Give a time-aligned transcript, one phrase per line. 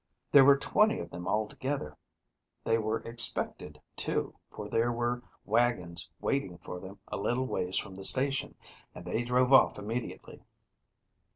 [0.31, 1.95] There were twenty of them altogether.
[2.63, 7.93] They were expected, too, for there were wagons waiting for them a little ways from
[7.93, 8.55] the station,
[8.95, 10.41] and they drove off immediately."